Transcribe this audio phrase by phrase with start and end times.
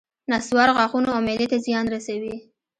[0.31, 2.35] نصوار غاښونو او معدې ته زیان رسوي